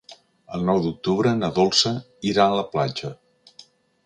El 0.59 0.63
nou 0.69 0.79
d'octubre 0.85 1.33
na 1.41 1.49
Dolça 1.59 1.93
irà 2.33 2.49
a 2.49 2.57
la 2.63 2.65
platja. 2.73 3.13